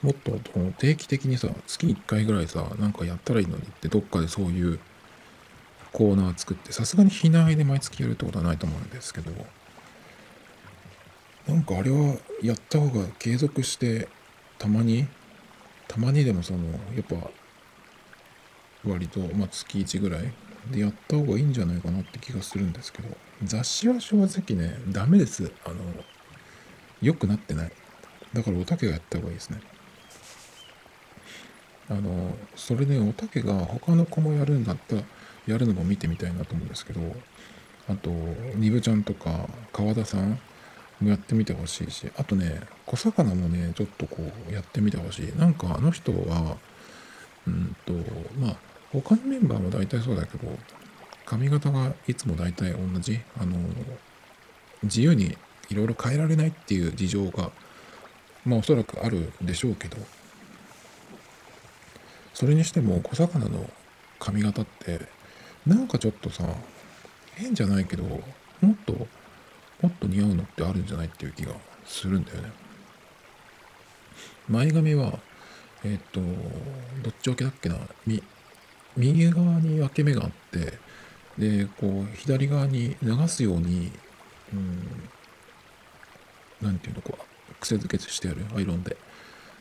[0.02, 0.38] もっと
[0.78, 4.78] 定期的にさ月1回ぐらいさなんかやったらいいのにってどっかでそういう
[5.92, 9.32] コーナー作ってさすがに避難で毎月やるってことはないと思うんですけど。
[11.46, 14.08] なんかあれはやった方が継続して
[14.58, 15.06] たまに
[15.88, 17.30] たまにでもそのやっぱ
[18.84, 20.32] 割と、まあ、月1ぐらい
[20.70, 23.08] でやった方がいいんじゃないかなって気がするんですけど
[23.44, 25.52] 雑誌は正直ねダメです。
[25.64, 25.76] あの
[27.00, 27.72] 良くなってない。
[28.32, 29.60] だからおたけがやった方がいいですね。
[31.88, 35.02] あのそれでおたけが他の子もやるんだったら
[35.46, 37.00] やるのも見てみたいなと思うんですけど
[37.88, 38.10] あと
[38.56, 40.40] ニブちゃんとか川田さん
[41.00, 45.32] もやってみてほしいしあとね小魚もねちょっとこうやってみてほしい。
[45.38, 46.56] なんかあの人は
[47.46, 47.92] うんと
[48.38, 48.56] まあ
[48.92, 50.48] 他のメンバーも大体そうだけど
[51.24, 53.20] 髪型がいつも大体同じ。
[53.38, 53.56] あの
[54.82, 55.36] 自由に
[55.68, 57.50] いろいろ変えられないっていう事情が
[58.44, 59.96] まあおそらくあるでしょうけど
[62.34, 63.68] それにしても小魚の
[64.18, 65.00] 髪型って
[65.66, 66.44] なんかちょっとさ
[67.34, 68.20] 変じゃないけども
[68.70, 69.06] っと
[69.82, 71.52] もっと似合うのってあるんじゃないっていう気が
[71.84, 72.52] するんだよね。
[74.48, 75.18] 前髪は
[75.84, 77.76] えっ、とどっち分けだっけな。
[78.96, 80.78] 右側に分け目があって
[81.38, 83.92] でこう左側に流すように
[86.62, 88.46] 何ていうのこう癖付けしてある。
[88.54, 88.96] アイロンで。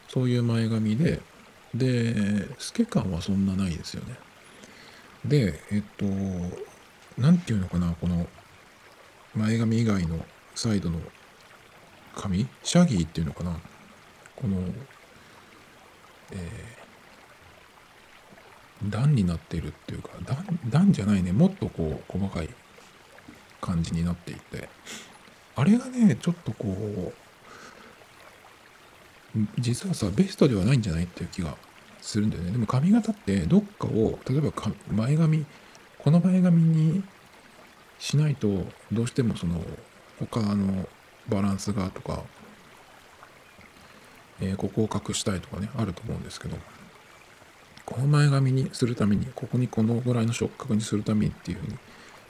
[0.08, 1.20] そういう前髪で
[1.74, 4.16] で透け感はそんなないですよね。
[5.26, 6.06] でえっと
[7.18, 8.28] 何ていうのかなこの
[9.36, 11.00] 前髪以外のサイドの
[12.16, 12.48] 髪？
[12.64, 13.58] シャギーっていうのかな？
[14.36, 14.58] この
[16.32, 16.76] えー
[18.90, 21.32] 段になっているっていうか段段じゃないね。
[21.32, 22.50] もっとこう細かい
[23.62, 24.70] 感じになっていて。
[25.56, 27.14] あれがねちょっとこ
[29.36, 31.56] う実はさベストではないんじゃないっていう気が
[32.02, 32.52] するんだよね。
[32.52, 34.52] でも髪型ってどっかを例えば
[34.92, 35.46] 前髪
[35.98, 37.02] この前髪に
[38.00, 39.62] しないとどうしてもその
[40.20, 40.88] 他の
[41.30, 42.24] バランスがとか、
[44.42, 46.58] えー、ここを隠したいとかねあると思うんですけど
[47.86, 51.78] この前髪にするためにここにこのぐらいの触覚にするためにっていうふうに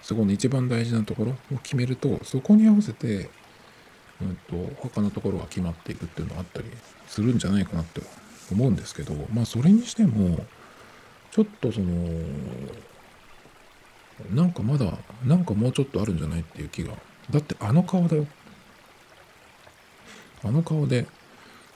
[0.02, 3.30] そこの一番大事なところを決めるとそこに合わせて、
[4.22, 6.68] うんと、他のところが決まっていくっていうのがあったり
[7.08, 8.02] するんじゃないかなって
[8.52, 10.46] 思うんですけどまあそれにしても
[11.32, 11.88] ちょっとその
[14.34, 14.86] なんかまだ
[15.26, 16.94] なんかもうちょっとあるんじゃないっていう気が。
[17.32, 18.26] だってあの顔だよ。
[20.44, 21.08] あの顔で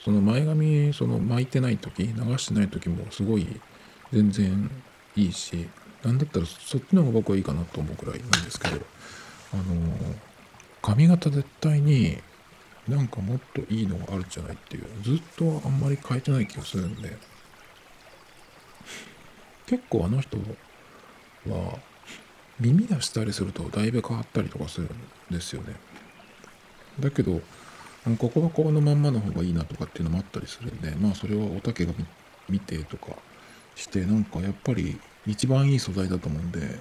[0.03, 3.47] その前髪その巻いてない時流してない時もすごい
[4.13, 4.71] 全然
[5.15, 5.67] いいし
[6.03, 8.77] なんだったらそっちの方が僕はいいかなと思うくらいなんですけど
[9.53, 9.63] あの
[10.83, 12.19] 髪型絶対に
[12.87, 17.17] なんかもっといいのがあるんじゃないっていうずっとあんまり変えてない気がするんで。
[19.69, 20.35] 結構あの人
[21.47, 21.77] は
[22.59, 25.75] 耳出したりするとだいぶ変わったりとかするんですよね。
[26.99, 27.41] だけど
[28.17, 31.93] ここはこのまんまの方がいいなとかっていうのもあったりするんでまあそれはおたけが
[32.49, 33.13] 見てとか
[33.75, 36.79] してなんかやっぱり一番いい素材だと思うんで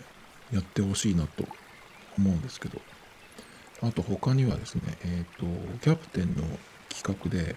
[0.53, 1.45] やってほしいなと
[2.17, 2.81] 思うんですけど。
[3.81, 6.43] あと他にはですねえっ、ー、とキャプテンの
[6.89, 7.55] 企画で、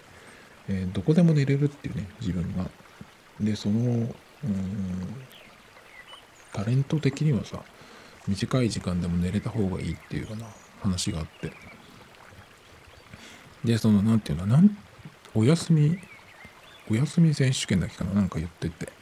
[0.68, 2.70] えー、どこでも寝れるっていうね自分が。
[3.40, 5.16] でそのうん
[6.52, 7.60] タレント的にはさ
[8.28, 10.46] 短い時間でも寝れた方がいいっていうような
[10.80, 11.52] 話があって。
[13.64, 14.76] でその何て言うのなん
[15.34, 15.98] お休み
[16.90, 18.92] お休み選手権だけかななんか言ってて。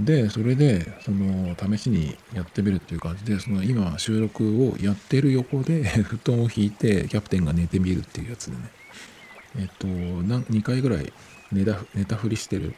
[0.00, 8.70] でそれでその試しにやってみるっていう感じでその今収録をやってる横で 布団を引いてキャプテンが寝てみるっていうやつでね。
[9.58, 11.12] えっと2回ぐらい
[11.52, 12.74] 寝た寝たふりしてる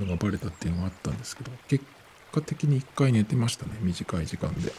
[0.00, 1.84] のがバレたっていうのがあったんですけど結
[2.34, 4.72] 果的に1回寝てましたね短い時間で。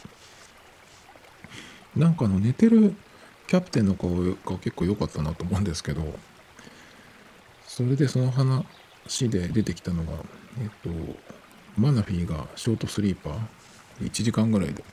[1.95, 2.93] なんかあの寝てる
[3.47, 6.01] キャプテンの顔が結構良かったなと思うんですけど
[7.65, 10.11] それでその話で出てきたのが
[10.61, 10.89] えっと
[11.77, 14.83] マナフィーがショートスリーパー1時間ぐらいで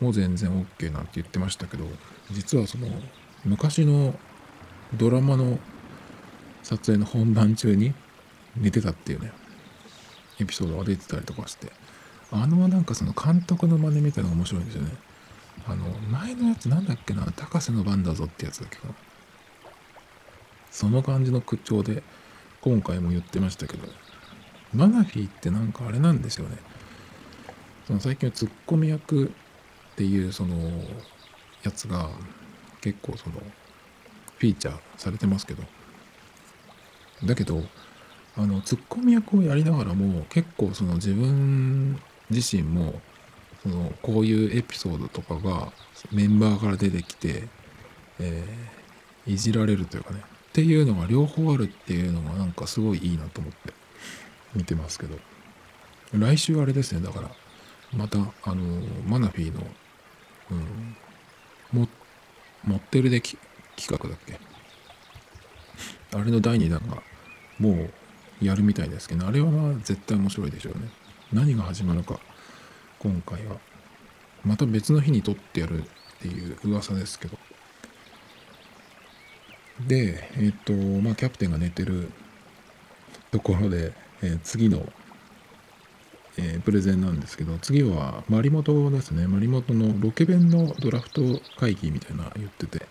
[0.00, 1.84] もう全然 OK なんて言ってましたけど
[2.30, 2.88] 実はその
[3.44, 4.14] 昔の
[4.94, 5.58] ドラマの
[6.62, 7.94] 撮影の本番中に
[8.56, 9.32] 寝てたっていうね
[10.40, 11.72] エピソードが出てたりとかして
[12.30, 14.92] あのなんかその監督の真似みたいなのが面白いんですよね。
[15.66, 17.26] あの前のやつなんだっけな？
[17.36, 18.88] 高瀬の番だぞってやつだけか
[20.70, 22.02] その感じの口調で
[22.60, 23.88] 今回も言ってましたけど
[24.72, 26.56] マナフィーってなんかあれなんですよね。
[27.86, 29.28] その最近はツッコミ役っ
[29.96, 30.56] ていうその
[31.62, 32.10] やつが
[32.80, 33.36] 結構その
[34.38, 35.62] フィーチャーされてますけど。
[37.24, 37.64] だけど
[38.36, 43.00] あのツッコミ役をやりながらも結構その自分自身も
[43.62, 45.72] そのこういうエピソードとかが
[46.12, 47.48] メンバーから出てきて、
[48.20, 50.20] えー、いじられるというかね。
[50.20, 53.72] っていうのが両方あるっていうのがなんかすごいいいなと思って
[54.54, 55.18] 見てますけど。
[56.14, 57.00] 来週あれですね。
[57.00, 57.30] だから
[57.92, 59.60] またあのマナフィーの、
[60.50, 60.54] う
[61.76, 61.88] ん、も
[62.64, 63.38] 持ってるで企
[63.86, 64.38] 画だっけ？
[66.16, 67.02] あれの第2弾が
[67.58, 67.88] も
[68.40, 70.88] うやるみたいですけどあれは絶対面白いでしょうね。
[71.32, 72.18] 何が始まるか
[72.98, 73.56] 今回は
[74.44, 75.84] また別の日に撮ってやるっ
[76.20, 77.36] ていう噂ですけど。
[79.86, 82.10] でえっ、とまあキャプテンが寝てる
[83.30, 84.84] ところで、えー、次の、
[86.36, 89.28] えー、プレゼンなんですけど次はマリモトですね。
[89.28, 91.22] マリモトのロケ弁のドラフト
[91.58, 92.86] 会議みたいな言ってて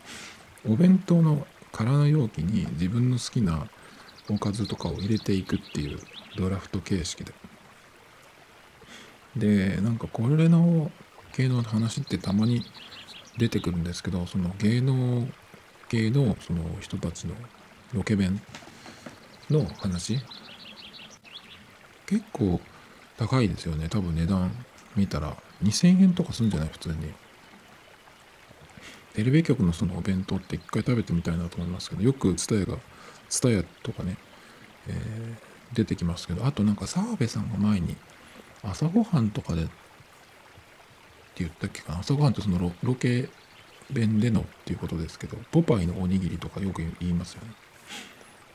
[0.65, 3.67] お弁当の空の容器に自分の好きな
[4.29, 5.99] おかずとかを入れていくっていう
[6.37, 7.33] ドラフト形式で。
[9.37, 10.91] でなんかこれの
[11.35, 12.63] 芸能の話ってたまに
[13.37, 15.27] 出てくるんですけどその芸能
[15.89, 17.35] 系のその人たちの
[17.93, 18.41] ロケ弁
[19.49, 20.19] の話
[22.05, 22.59] 結構
[23.17, 23.89] 高いですよね。
[23.89, 24.51] 多分値段
[24.95, 25.35] 見たら。
[25.63, 26.69] 2000円とかするんじゃない？
[26.69, 26.95] 普通に。
[29.13, 32.77] テレビ局のそのお弁当って一回食べてみたいなと思いますけどよく蔦屋が
[33.29, 34.15] 蔦屋とかね、
[34.87, 37.97] えー、出てきますけどあとなんか澤部さんが前に
[38.63, 39.71] 朝ごはんとかでって
[41.37, 41.99] 言ったっけかな？
[41.99, 43.29] 朝ごはんってそのロケ
[43.91, 47.51] 弁でのっていうことですけどポパイのおにぎりとかよく言いますよね。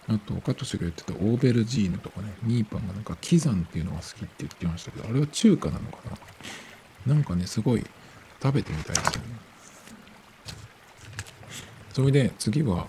[0.09, 5.99] あと岡俊が言ってたオーベルジーヌとかねニーパンがなんかキザンっていうのが好きって言ってましたけどあれは中華なのか
[7.07, 7.15] な？
[7.15, 7.87] なんかねすごい
[8.43, 9.29] 食べてみたいですよね。
[11.93, 12.89] それで次は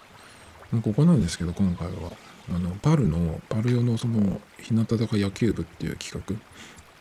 [0.83, 2.11] ここなんですけど今回は。
[2.53, 6.35] あのパルのパル用のその日向坂野球部っていう企画。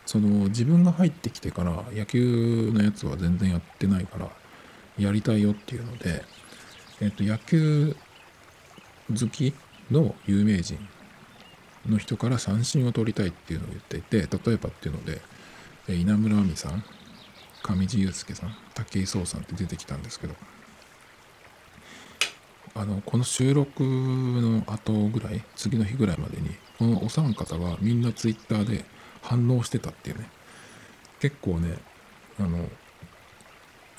[0.05, 4.29] その自分が入ってきてから野球のやつは全然やってないから
[4.97, 6.23] やりたいよっていうので、
[7.01, 7.95] えっと、野球
[9.09, 9.53] 好き
[9.91, 10.77] の有名人
[11.87, 15.21] の人から三振を取りたいっていうのを言っていて例えばっていうので
[15.87, 16.83] 稲村亜美さん
[17.61, 20.35] 上地雄介さん武井壮さんって出てきたんですけど
[22.75, 28.85] あのこの収録の後ぐらい次の日ぐらいまでにこのお三方がみんなツイッターで
[29.23, 30.29] 反応してたっていうね。
[31.19, 31.77] 結構ね
[32.37, 32.69] あの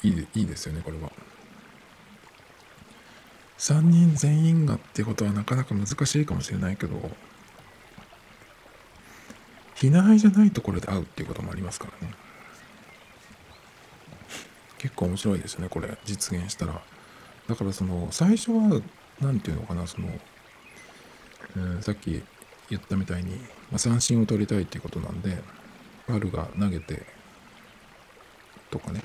[0.03, 1.11] いいいいですよねこれは。
[3.59, 6.97] 3人全員がってことはなかなか難しいかもしれないけど
[9.75, 12.15] 避難じゃないところで会うっていうこともありますからね。
[14.79, 15.97] 結構面白いですよねこれ。
[16.05, 16.83] 実現したら。
[17.49, 18.81] だからその最初は
[19.21, 22.23] 何て言うのかなその、えー、さっき
[22.71, 23.31] 言ったみたいに、
[23.71, 25.39] まあ、三振を取りたいっていうことなんで
[26.07, 27.03] パルが投げて
[28.71, 29.01] とかね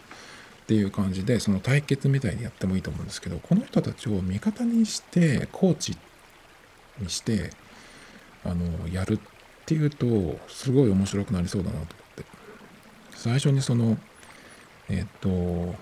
[0.64, 5.98] っていう感じでその対決みたいにやってもいいと思うんですけどこの人たちを味方にしてコーチ
[7.00, 7.52] にして
[8.44, 9.20] あのやるっ
[9.66, 12.26] ていうとすごい面白くなりそうだなと思って。
[13.16, 13.98] 最初にその
[14.88, 15.76] えっ、と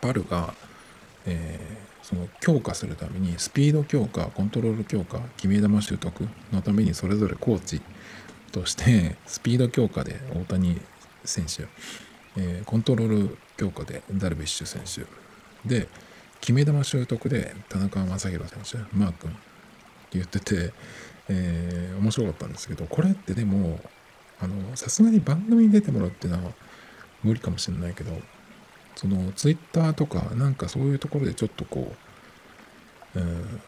[0.00, 0.54] パルが、
[1.26, 7.80] えー、その強化するためにスピード強化コントロール強化決め球習得のためにそれぞれコーチ
[8.52, 10.80] としてスピード強化で大谷
[11.24, 11.64] 選手、
[12.36, 15.08] えー、コントロール強化でダルビッシュ選手
[15.68, 15.88] で
[16.40, 19.40] 決め球習得で田中将大選手マー君って
[20.12, 20.72] 言ってて、
[21.28, 23.78] えー、面白かったんですけどこれってでも
[24.74, 26.52] さすがに番組に出てもらうっていうのは
[27.22, 28.12] 無理かもしれないけど
[29.00, 31.94] そのツイッターとかなんかそういうところでちょっとこ
[33.14, 33.60] う、うん、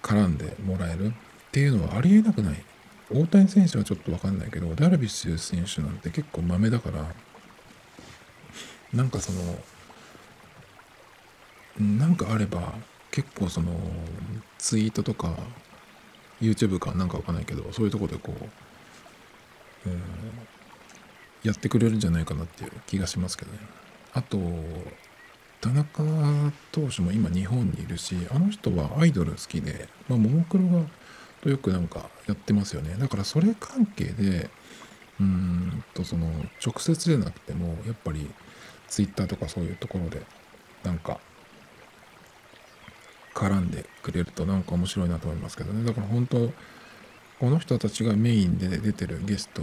[0.00, 1.12] 絡んでもらえるっ
[1.52, 2.64] ていうのはありえなくない？
[3.12, 7.04] 大谷選手はちょっと分かんないけどダルビッシュ選手なんて結構マメだから
[8.94, 9.58] なんかその
[11.98, 12.72] なんかあれば
[13.10, 13.78] 結構その
[14.56, 15.36] ツイートとか
[16.40, 18.44] YouTube かなんかわかんないけどそういうとこでこう、
[19.86, 23.58] えー、やってくれるんじゃないかなっていう気がしますけどね。
[24.12, 24.38] あと
[25.60, 26.02] 田中
[26.72, 30.84] 投手も今日本にいるしあの人はアイドル好きで、まあ、ももクロが
[31.42, 32.96] とよくなんかやってますよね。
[32.98, 34.50] だからそれ関係で
[35.20, 36.26] うんとその
[36.64, 38.30] 直接じゃなくてもやっぱり
[38.88, 40.22] Twitter とかそういうところで
[40.82, 41.18] なんか
[43.34, 45.84] 絡んでくれるとなんか面白いなと思いますけどね。
[45.84, 46.50] だから本当
[47.38, 49.62] この人たちがメインで出てるゲスト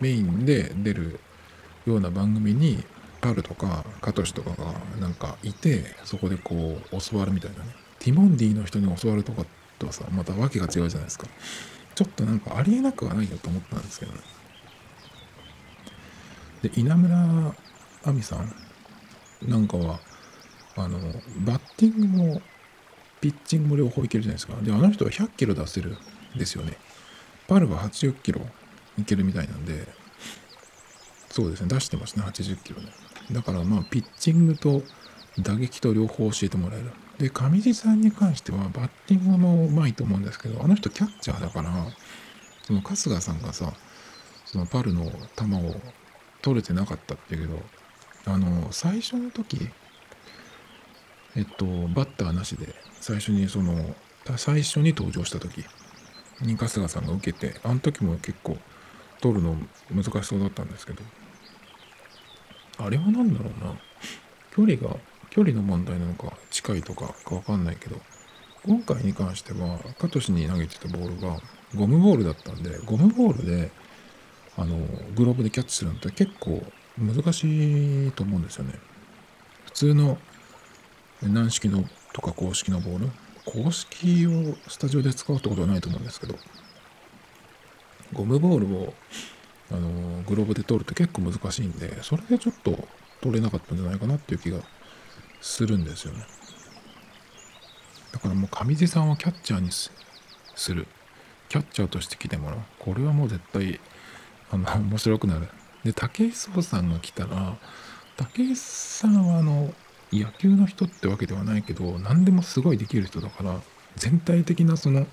[0.00, 1.18] メインで出る
[1.86, 2.84] ような番組に
[3.24, 7.74] パルとかカトシとかがなんかいてそこでこう教わるみたいなね。
[7.98, 9.46] ティモンディの人に教わるとか
[9.78, 11.26] とはさまた訳が違うじゃないですか。
[11.94, 14.18] ちょっとなんかありえなくはないよと思ったんですけどね。
[16.64, 17.54] で稲村
[18.04, 18.54] 亜美さん
[19.48, 20.00] なんかは
[20.76, 20.98] あの
[21.46, 22.42] バッティングも
[23.22, 24.54] ピッチングも両方いけるじゃないですか。
[24.60, 25.96] であの人は100キロ出せる
[26.36, 26.76] ですよね。
[27.48, 28.42] パルは80キロ
[28.98, 29.88] いけるみたいなんで
[31.30, 32.88] そうですね出してますね80キロね。
[33.32, 34.82] だからまあピッチングと
[35.38, 36.90] 打撃と両方教えてもらえる。
[37.18, 41.70] で上地さんに関してはバッティングもうまいと思うんですけどあの人キャッチャーだから
[42.62, 43.72] その春日さんがさ
[44.44, 45.74] そのパルの球を
[46.42, 47.54] 取れてなかったっていうけ
[48.28, 49.68] どあの最初の時
[51.36, 53.94] えっとバッターなしで最初にその
[54.36, 55.64] 最初に登場した時
[56.40, 58.56] に春日さんが受けてあの時も結構
[59.20, 59.56] 取るの
[59.94, 61.02] 難しそうだったんですけど
[62.78, 63.74] あれは何だろうな。
[64.54, 64.96] 距離が
[65.30, 67.96] 距離の問題なのか近いとかか分かんないけど
[68.64, 71.40] 今回に関してはカトシに投げてたボールが
[71.74, 73.72] ゴムボールだったんでゴムボールで
[74.56, 74.76] あの
[75.16, 76.62] グローブでキャッチするのって結構
[76.96, 78.74] 難しいと思うんですよね。
[79.64, 80.18] 普通の
[81.20, 83.10] 軟式のとか公式のボール
[83.44, 86.36] 公式をスタジオで使うってことはないと思うんですけど
[88.12, 88.94] ゴムボールを
[89.70, 92.86] あのグローブで取るって結構難しいんでそれでちょっと
[93.22, 94.58] 取れなかったんじゃないかなっていう気が
[95.40, 96.24] するんですよね。
[98.12, 99.90] だからもう上地さんをキャッチャーにす
[100.74, 100.86] る。
[101.48, 102.58] キャッチャーとして来てもらう。
[102.78, 103.80] これはもう絶対
[104.50, 105.48] あの面白くなる。
[105.84, 107.56] で武井壮さんが来たら
[108.16, 109.72] 武井さんはあの
[110.12, 113.60] 野球の人ってわけではないけど何でもすごいできる人だから
[113.96, 115.06] 全体的なその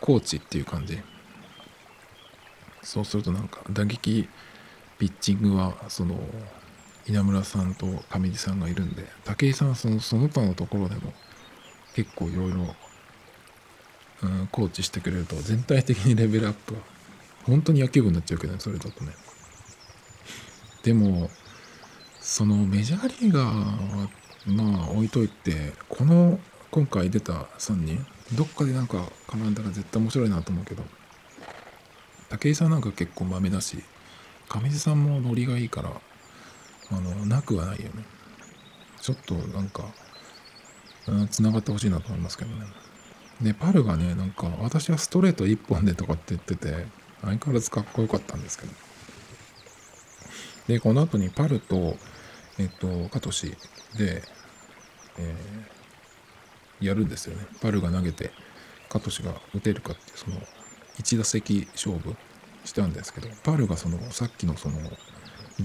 [0.00, 1.00] コーチっていう感じ。
[2.86, 4.28] そうするとなんか打撃
[4.98, 6.16] ピッチングはその
[7.08, 11.12] 稲村さんと上地さんがいるんで武井さんはそのその他のところでも
[11.94, 12.76] 結構いろいろ
[14.52, 16.80] コーチしてくれると全体的にレベルアップは
[17.44, 19.12] 本当に野球部になっちゃうけどねそれだとね。
[20.84, 21.28] でも
[22.20, 24.08] そのメジャーリーガーは
[24.46, 26.38] まあ置いといてこの
[26.70, 30.84] 今回出た3人どっかでなんか絡んだら絶対面白いなと思うけど
[32.30, 33.82] 武井さんなんか結構マメだし
[34.48, 35.90] 上地さんもノリがいいから
[36.90, 38.04] あのなくはないよね。
[39.00, 39.84] ちょっとなんか
[41.30, 42.66] つながってほしいなと思いますけどね。
[43.40, 46.86] でパルがねなんか私はストレート1本でとかって言ってて
[47.20, 48.72] 相変わらずかっこよかったんですけど。
[50.68, 51.96] でこの後にパルと
[52.58, 53.50] えっとカトシ
[53.96, 54.22] で、
[55.18, 57.46] えー、やるんですよね。
[57.60, 58.32] パルが投げて
[58.88, 60.36] カトシが打てるかっていうその
[60.98, 62.16] 1打席勝負
[62.64, 64.76] したんですけどパルがそのさっきのその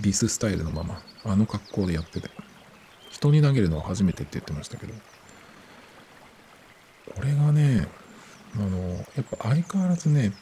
[0.02, 2.30] ビススタイルのままあの格好でやってて
[3.10, 4.94] 人に投げるのは初めてって言ってましたけど
[7.16, 7.88] これがね
[8.56, 8.78] あの
[9.16, 10.34] やっぱ相変わらずね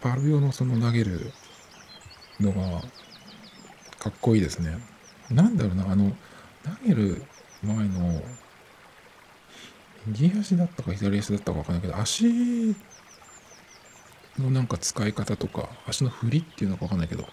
[0.00, 1.32] パル用のその投げる
[2.40, 2.80] のが
[3.98, 4.78] かっこいいですね。
[5.30, 6.12] なんだろうなあの
[6.64, 7.22] 投げる
[7.62, 8.22] 前の
[10.06, 12.74] 右足だったか左足だったか分かんないけど足
[14.42, 17.26] のなんか使い方とか足の振りっていうのか分かんないけど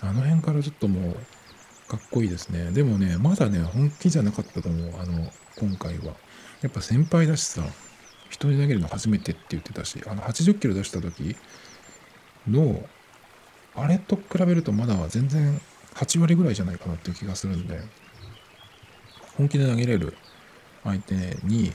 [0.00, 1.14] あの辺からちょっともう
[1.88, 2.72] かっこいいですね。
[2.72, 5.00] でもねまだね本気じゃなかったと思う。
[5.00, 6.14] あの今回は。
[6.62, 7.62] やっぱ先輩だしさ
[8.30, 11.36] 人に投げるの初めてって言ってたしあの80キロ出した時
[12.48, 12.82] の
[13.74, 15.60] あれと比べるとまだ全然
[15.94, 17.80] 8割ぐらいじゃないかなっていう気がするんで
[19.36, 20.16] 本気で投げれる
[20.82, 21.14] 相手
[21.44, 21.72] に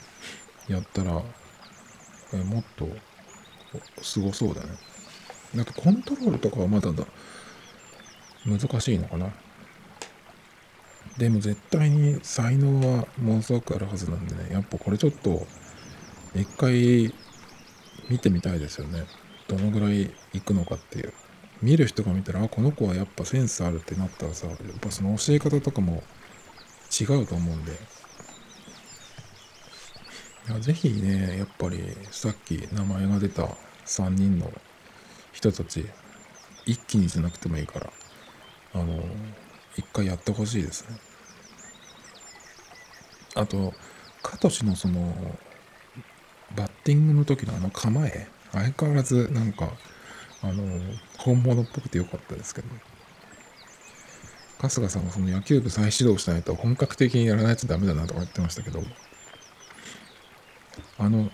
[0.68, 2.88] やったらもっと
[4.02, 4.70] すごそうだね。
[5.60, 7.06] あとコントロールとかはまだだ
[8.46, 9.32] 難しいのかな。
[11.18, 14.50] でも絶対に才能はものすごくあるはずなんでね。
[14.52, 15.46] やっぱこれちょっと
[16.36, 17.14] 一回
[18.10, 19.06] 見てみたいですよね。
[19.48, 21.14] どのぐらいいくのかっていう。
[21.62, 26.02] 見る人が見たらあこの子はやっぱセンスあるってなったらさやっぱその教え方とかも
[27.00, 27.74] 違うと思うんで。
[30.50, 31.80] いやぜひねやっぱり
[32.10, 33.44] さっき名前が出た
[33.86, 34.52] 3人の
[35.32, 35.86] 人たち
[36.66, 37.90] 一気にじゃなくてもいいから
[38.74, 39.04] あの
[39.78, 40.98] 一回やってほしいですね。
[43.36, 43.74] あと
[44.22, 45.14] カトシのその
[46.56, 49.72] バッティングの時のあの構え相変わらずなんか
[50.42, 50.64] あの
[51.18, 52.68] 本物っぽくてよかったですけど
[54.60, 58.82] 春日さんがその野球部再始動しないと本格的にやらないとダメだなとか言ってましたけど。
[60.98, 61.30] あの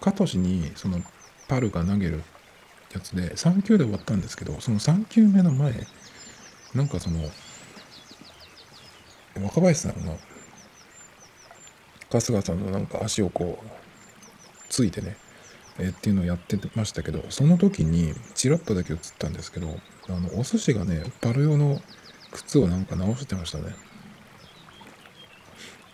[0.00, 0.98] 加藤氏にその
[1.48, 2.22] パルが投げる
[2.92, 5.72] やつで3球で終わったんですけどその3球目の前
[6.74, 7.20] なんかその
[9.42, 10.16] 若林さんが
[12.10, 13.66] 春日さんのなんか足をこう
[14.68, 15.16] ついてね、
[15.78, 19.68] え、っていうのをやってましたけどその時にチラッとだけ映ったんですけど
[20.08, 21.80] あのお寿司がねパル用の
[22.30, 23.74] 靴をなんか直してましたね。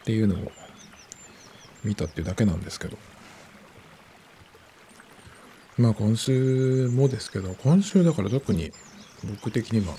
[0.02, 0.52] っていうのを
[1.84, 2.98] 見たっていうだけなんですけど。
[5.78, 8.70] まあ今週もですけど今週だから特に
[9.24, 9.94] 僕的には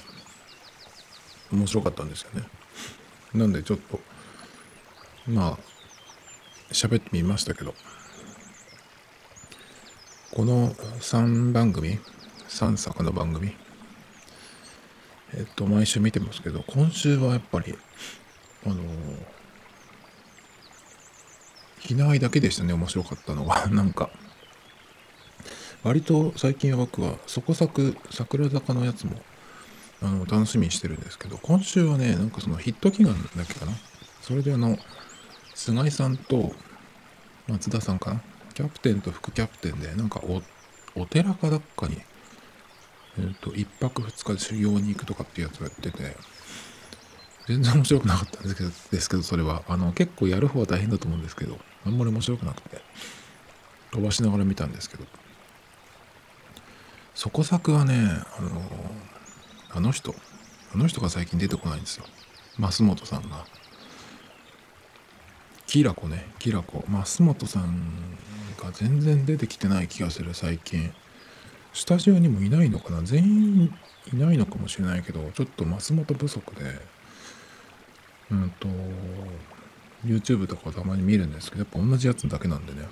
[1.52, 2.48] 面白かったんですよね。
[3.34, 4.00] なんでちょっと
[5.28, 5.58] まあ
[6.72, 7.74] 喋ってみましたけど。
[10.34, 12.00] この3番組
[12.48, 13.54] 3作の番組
[15.34, 17.78] えっと毎週見てますけど今週はやっぱり
[18.66, 18.80] あのひ
[21.96, 24.10] なあいだけでしたね面白かったのが なんか。
[25.84, 29.20] 割と最近は僕はそこさく桜坂のやつも
[30.04, 33.74] あの楽しみにしてるんですけど今週はねなんかそのヒット祈願だけかな。
[34.22, 34.78] それであの
[35.56, 36.54] 菅井さんと
[37.48, 38.22] 松田さんかな。
[38.54, 40.22] キャプテンと副キャプテンでなんか
[40.96, 41.98] お寺かだっかに
[43.18, 46.16] えっ、ー、と1泊2日で修行に行くとかっていうやつをやってて
[47.48, 49.64] 全然面白くなかったんですけどですけどそれは。
[49.68, 52.82] あの結構やる方は大変だと思うんですけどあんまり面白くなくて
[53.92, 55.06] 飛ばしながら見たんですけど。
[57.14, 57.94] そこ作はね
[58.40, 58.62] あの
[59.70, 60.16] あの人
[60.74, 62.06] あの人が最近出てこないんですよ。
[62.58, 63.46] 増本さんが。
[65.68, 66.26] キラコね。
[66.40, 66.84] キラコ。
[66.90, 68.18] 増本さん
[68.58, 70.94] が全然出てきてない気がする最近。
[71.74, 73.02] スタジオにもいないのかな。
[73.04, 73.74] 全員
[74.14, 77.01] いないのかもしれないけどちょっと増本不足で。
[78.32, 78.68] うんと
[80.06, 82.88] YouTube とかたまに見るんですけどやっぱ同じやつだけなんでね。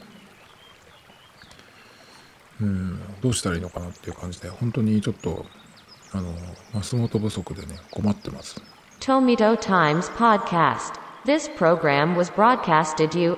[2.62, 5.46] うんどうしたらいいのかなっていう感じで本当にちょっと
[6.12, 6.34] あの
[6.82, 8.62] 増本不足でね困ってます。
[9.00, 11.00] Tomito Times Podcast.
[11.26, 13.38] This program was broadcasted you.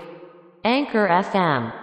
[0.63, 1.80] Anchor FM